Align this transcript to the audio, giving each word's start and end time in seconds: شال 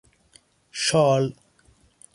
شال 0.81 1.29